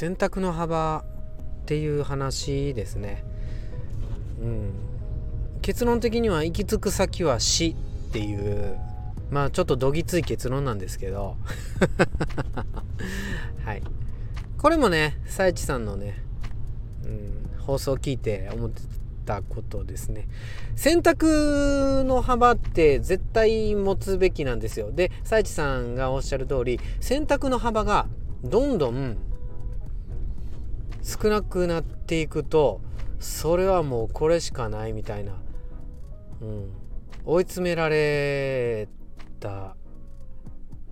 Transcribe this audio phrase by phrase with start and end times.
[0.00, 1.04] 選択の幅
[1.62, 3.22] っていう話ですね。
[4.40, 4.72] うん。
[5.60, 7.76] 結論的には行き着く先は死
[8.08, 8.78] っていう。
[9.30, 11.36] まあちょっとどぎつい結論なんですけど。
[13.62, 13.82] はい。
[14.56, 16.22] これもねさえちさんのね、
[17.04, 18.80] うん、放送を聞いて思って
[19.26, 20.28] たことですね。
[20.76, 24.92] 選択の幅って絶対持つべきなんですよ。
[24.92, 28.08] でさえちさんがおっしゃる通り選択の幅が
[28.42, 29.18] どんどん
[31.02, 32.80] 少なくなっていくと
[33.18, 35.32] それはもうこれしかないみたいな、
[36.40, 36.72] うん、
[37.24, 38.88] 追い詰められ
[39.38, 39.76] た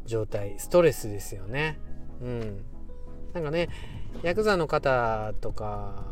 [0.06, 0.54] 状態。
[0.58, 1.78] ストレスですよね。
[2.20, 2.64] うん。
[3.34, 3.68] なんかね
[4.22, 6.04] ヤクザの方とか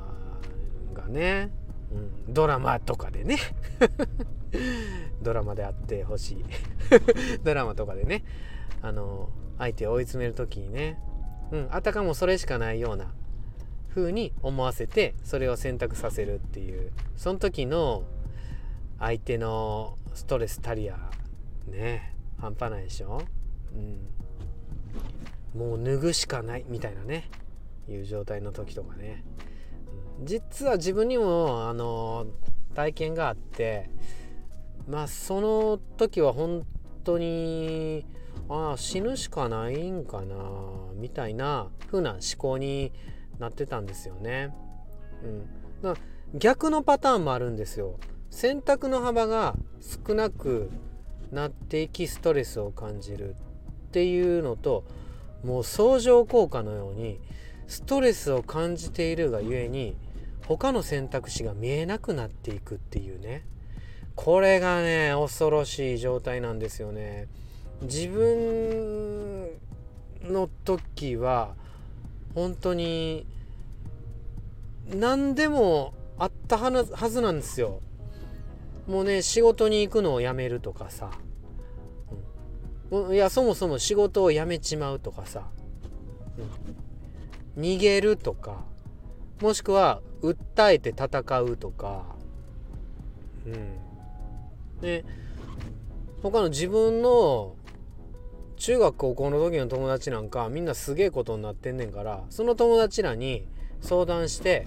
[0.93, 1.51] がね、
[1.91, 3.39] うん、ドラマとかでね。
[5.23, 6.45] ドラマであってほしい。
[7.43, 8.25] ドラマとかでね。
[8.83, 10.99] あの相手を追い詰める時にね、
[11.51, 13.15] うん、あたかもそれしかないような
[13.97, 16.93] 風に思わせてそれを選択させるっていう。
[17.17, 18.05] その時の
[18.99, 20.99] 相手のストレスタリア
[21.67, 23.23] ね半端ないでしょ、
[23.75, 27.31] うん、もう脱ぐしかないみたいなね。
[27.89, 29.23] いう状態の時とかね、
[30.25, 32.27] 実は自分にもあの
[32.75, 33.91] 体験があって
[34.89, 36.67] まあその時は本
[37.05, 38.05] 当に
[38.49, 40.35] ああ死ぬしかないんかな
[40.95, 42.93] みたいな風な思考に
[43.39, 44.55] なってたんですよね。
[45.23, 45.41] うん、
[45.83, 47.99] だから逆のパターンもあるんですよ。
[48.31, 50.71] 選択の幅が少なく
[51.33, 53.35] なっていきストレスを感じるっ
[53.93, 54.85] ていうのと
[55.43, 57.21] もう相乗効果のように
[57.67, 59.97] ストレスを感じているがゆえに
[60.47, 63.45] 他の選択肢が見えなくなっていくっていうね
[64.15, 67.29] これがね恐ろしい状態なんですよね。
[67.83, 69.51] 自分
[70.23, 71.55] の時は
[72.37, 73.27] 本当に
[74.95, 76.71] 何でもあったは
[77.09, 77.81] ずなんですよ。
[78.87, 81.11] もうね仕事に行くのをやめるとかさ、
[82.93, 85.49] うん、いやそもそも仕事を辞めちまうとかさ、
[87.57, 88.65] うん、逃げるとか。
[89.41, 92.05] もしくは訴えて戦うとか、
[93.47, 93.79] うん、
[94.81, 95.05] ね
[96.23, 97.55] 他の自分の
[98.57, 103.47] 中学高校の時の友達なんかみんなすげえことになってんねんからその友達らに
[103.81, 104.67] 相談して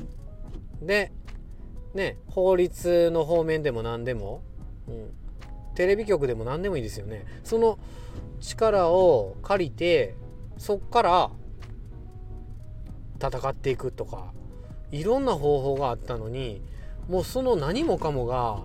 [0.82, 1.12] で
[1.94, 4.42] ね法律の方面でも何でも、
[4.88, 5.12] うん、
[5.76, 7.26] テレビ局でも何でもいいですよね。
[7.44, 7.80] その
[8.42, 10.16] 力を借りて
[10.58, 11.32] そっから
[13.22, 14.32] 戦っていくとか
[14.92, 16.62] いろんな方法があったのに
[17.10, 18.62] もうその何もかもが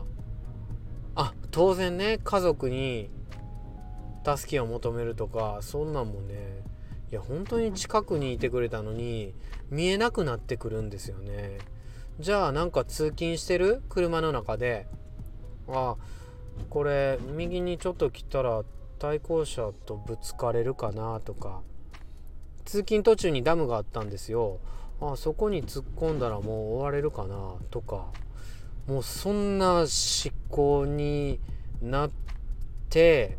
[1.16, 3.10] あ当然ね家族に
[4.24, 6.62] 助けを求めるとかそんなんもね
[7.10, 9.34] いや本当に近くにいてくれたのに
[9.70, 11.58] 見えなくなってくるんですよね。
[12.20, 13.82] じゃあなんか通勤してる？
[13.88, 14.86] 車の中で。
[15.68, 15.96] あ
[16.70, 18.62] これ右にちょっと来たら
[18.98, 21.60] 対向車とぶつかれるかなとか。
[22.64, 24.60] 通勤途中にダムがあったんですよ。
[25.00, 26.46] あそこに突っ込んだらもう
[26.76, 28.06] 終われるかなとか。
[28.86, 29.86] もうそんな思
[30.50, 31.40] 考に
[31.80, 32.10] なっ
[32.90, 33.38] て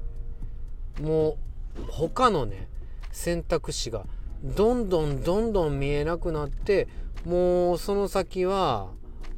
[1.02, 1.38] も
[1.78, 2.68] う他のね
[3.12, 4.06] 選択肢が
[4.44, 6.88] どんどんどんどん見えなくなって
[7.26, 8.90] もうその先は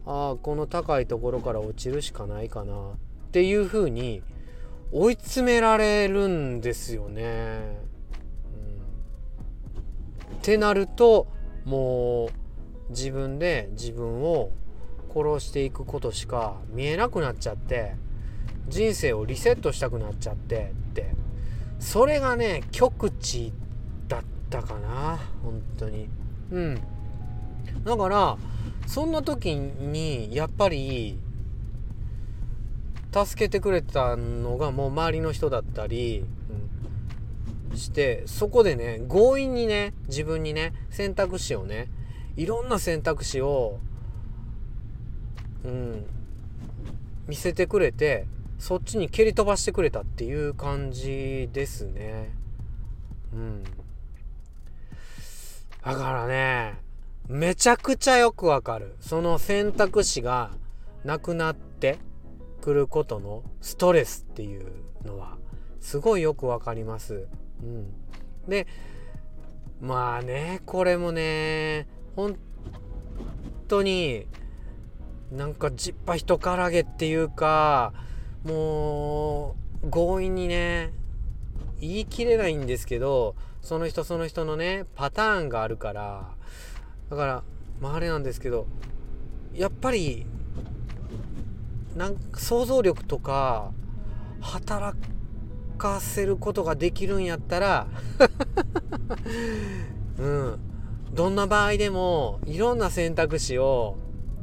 [0.05, 2.95] あこの高いところから落ちるしかないかなっ
[3.31, 4.21] ていうふうに
[4.91, 7.77] 追い詰められるんですよね。
[10.29, 11.27] うん、ってなると
[11.65, 12.29] もう
[12.89, 14.51] 自分で自分を
[15.13, 17.95] 殺していくことしか見えなくなっちゃって
[18.67, 21.13] 人生をリセットしたくなっちゃってって
[21.79, 23.51] それがね極致
[24.07, 25.19] だったかな。
[25.43, 26.09] 本当に。
[26.51, 26.81] うん。
[27.83, 28.37] だから
[28.85, 31.19] そんな時にやっぱり
[33.13, 36.25] 助けてくれたのがもう周りの人だったり、
[37.71, 41.89] うん、してそこでね強引にね自分にね選択肢をね
[42.35, 43.79] いろんな選択肢を
[45.65, 46.05] うん
[47.27, 48.25] 見せてくれて
[48.59, 52.33] そっちに蹴り飛ばしてくれたっていう感じですね。
[53.33, 53.63] うん。
[55.83, 56.75] だからね
[57.29, 58.95] めちゃくちゃよくわかる。
[58.99, 60.51] その選択肢が
[61.03, 61.97] なくなって
[62.61, 64.65] くることのストレスっていう
[65.05, 65.37] のは
[65.79, 67.27] すごいよくわかります。
[67.61, 67.93] うん、
[68.47, 68.67] で
[69.79, 72.37] まあねこれもね本
[73.67, 74.27] 当に
[75.31, 77.93] なんかじっぱ人からげっていうか
[78.43, 80.91] もう強引にね
[81.79, 86.29] 言い切れないんですけどその人その人のねパターンがあるから
[87.09, 87.43] だから
[87.79, 88.67] まああれなんですけど
[89.53, 90.25] やっぱり
[91.95, 93.71] なんか想像力とか
[94.41, 94.97] 働
[95.77, 97.87] かせることができるんやったら
[100.17, 100.59] うん
[101.13, 103.97] どんな場合でもいろんな選択肢を、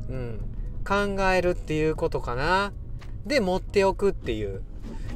[0.08, 0.40] うん、
[0.84, 2.72] 考えるっていうことかな。
[3.26, 4.62] で持っておくっていう。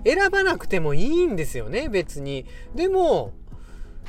[0.04, 2.46] 選ばなくてもいいんですよね別に。
[2.74, 3.32] でも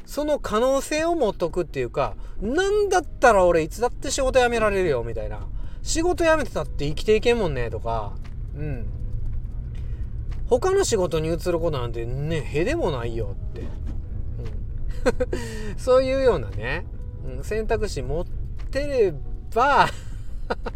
[0.05, 5.47] その可能性を持っとくっていうかなんだったら俺いつだって仕事辞められるよみたいな。
[5.81, 8.13] 仕事辞めてたって生きていけんもんねとか。
[8.55, 8.99] うん。
[10.49, 13.63] 他の仕事に移ることなんてねへでもないよって、う
[15.75, 16.85] ん、 そういうようなね、
[17.37, 18.25] うん、選択肢持っ
[18.71, 19.13] てれ
[19.53, 19.87] ば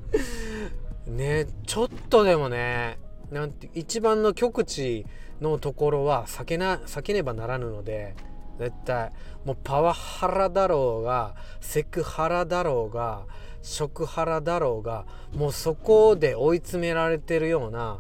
[1.08, 3.00] ねちょっとでもね
[3.34, 5.06] なんて一番の極地
[5.42, 8.16] のところは避けな避けねばならぬので
[8.60, 9.12] 絶対
[9.44, 13.24] もうパワハラだろうがセクハラだろうが
[13.64, 18.00] 食ハラだろうがもうそこで追い詰められてるような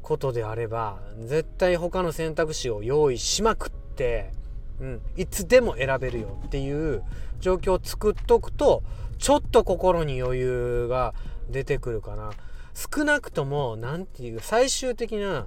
[0.00, 4.32] ことであれば絶対他の選択肢を用意しまくって、
[4.80, 7.02] うん、いつでも選べるよっていう
[7.40, 8.82] 状況を作っとくと
[9.18, 11.12] ちょっと心に余裕が
[11.50, 12.30] 出てくるかな。
[12.74, 15.46] 少なくとも何て言う最終的な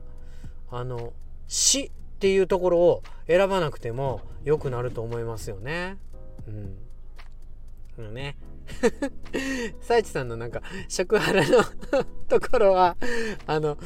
[0.72, 1.14] あの
[1.48, 5.98] 死っていうところを選ばなくても良くなると思いますよね。
[6.48, 6.52] う
[8.02, 8.14] ん。
[8.14, 8.38] ね。
[9.82, 11.64] サイチさんのなんか食ハラの
[12.28, 12.98] ところは
[13.46, 13.78] あの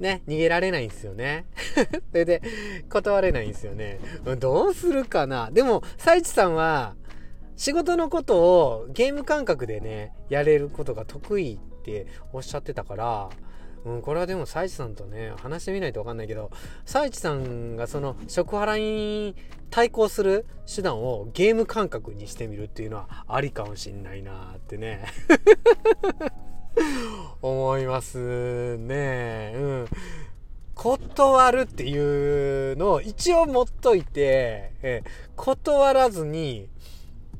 [0.00, 1.46] ね逃げられないんですよね。
[2.10, 2.42] それで
[2.88, 4.00] 断れないんですよね。
[4.38, 6.94] どうするかなでもサイチさんは
[7.56, 13.30] 仕事のことをゲーム感覚でねやれることが得意っておっしゃってたから、
[13.84, 16.50] うん、これはでもサイチさんとね話してみないと分かんないけど
[16.84, 19.34] サイチさんがその食ハラに
[19.70, 25.06] 対抗する手段をゲーム感覚にしてみるっていうのはありかもしんないなってね。
[27.42, 29.52] 思いますね。
[29.56, 29.86] うん。
[30.74, 35.02] 断るっていうのを一応持っといて、え
[35.36, 36.68] 断らずに、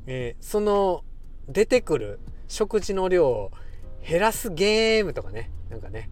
[0.05, 1.03] えその
[1.47, 3.51] 出てくる食事の量を
[4.07, 5.51] 減らすゲームとかね。
[5.69, 6.09] なんかね。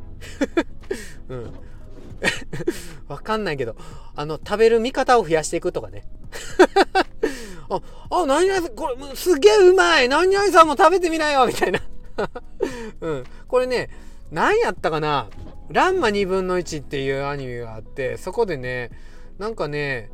[1.30, 1.54] うん。
[3.08, 3.76] わかんないけど、
[4.16, 6.06] あの、食べる見方を増やしていくとかね。
[7.70, 11.80] あ、あ、何々さんこれ、すげえうまい何々さんも食べてみなよみたいな。
[13.02, 13.24] うん。
[13.48, 13.90] これね、
[14.32, 15.30] 何やったかな
[15.70, 18.90] ランマ2分の1っていうアニメがあって、そこでね、
[19.38, 20.12] なんかね、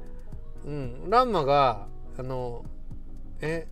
[0.66, 1.88] うん、ランマが、
[2.18, 2.66] あの、
[3.42, 3.68] え、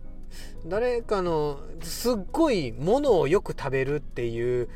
[0.66, 4.68] 誰かのすっごいものをよく食べるっていう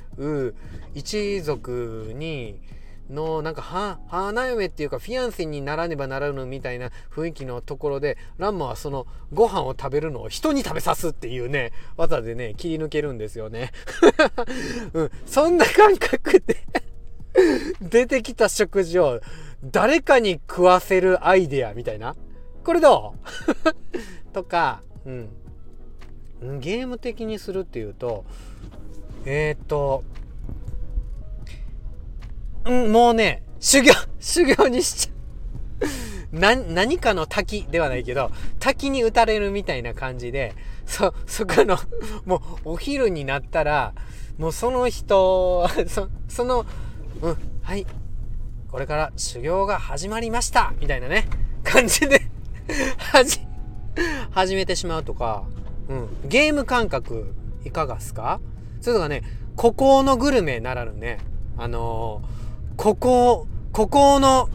[0.95, 2.61] 一族に
[3.11, 3.63] のなんか
[4.09, 13.73] 花嫁っていうかフィアンセにならねばならぬみたいな雰囲気のところでランマはそのご飯を食べるのを人に食べさすっていうね 技でね切り抜けるんですよね、
[14.93, 16.57] うん、そんな感覚で
[17.81, 19.21] 出てきた食事を
[19.65, 22.15] 誰かに食わせるアイデアみたいな。
[22.65, 23.15] これど
[24.29, 24.33] う？
[24.33, 25.29] とかうん。
[26.41, 28.25] ゲーム的にするっていうと
[29.25, 30.05] えっ、と
[32.65, 35.19] うんもうね修行 修行にしちゃう。
[36.33, 40.55] な何かの滝ではないけど滝に打たれるみたいな感じで
[40.87, 41.79] そそこの
[42.27, 43.95] もうお昼になったら
[44.37, 46.67] もうその人 そその
[47.23, 47.87] うんはい
[48.71, 51.27] これから修行が始まりましたみたいなね
[51.65, 52.21] 感じで
[54.31, 55.45] 始めてしまうとか
[55.89, 57.33] うん、ゲーム感覚
[57.65, 58.41] いかがっすか？
[58.81, 59.23] それとかね
[59.57, 61.19] 孤高のグルメならぬね
[61.57, 64.49] あのー、孤高孤高の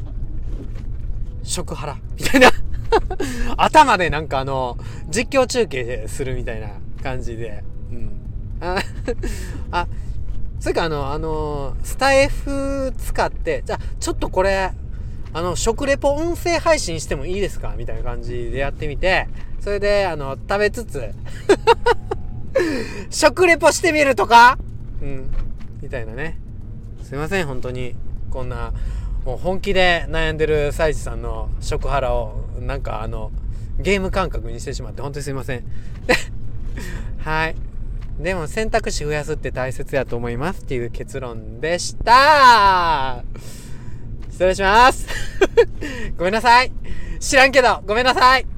[1.44, 2.50] 食ハラみたいな。
[3.58, 4.78] 頭でなんかあの
[5.10, 6.70] 実況中継するみたいな
[7.02, 7.64] 感じで。
[7.92, 8.12] うん。
[8.62, 8.78] あ
[9.72, 9.88] あ
[10.60, 14.72] それかあのあのスタイフ使ってじゃあちょっとこれ
[15.34, 17.74] あの食レポ音声配信してもいいですか？
[17.76, 19.28] みたいな感じでやってみて。
[19.64, 21.02] それで、あの、食べつつ
[23.10, 24.58] 食レポしてみるとか？
[25.02, 25.32] うん。
[25.82, 26.38] みたいなね。
[27.02, 27.96] すいません、本当に。
[28.30, 28.74] こんな、
[29.24, 33.32] もう本気で悩んでるサイジさんの食ハラを、なんかあの、
[33.80, 35.64] ゲーム感覚にしてしまって、本当にすいません。
[37.24, 37.56] はい。
[38.20, 43.24] でも選択肢増やすって大切やと思いますっていう結論でした
[44.30, 45.08] 失礼します
[46.16, 46.72] ごめんなさい
[47.20, 48.53] 知らんけどごめんなさい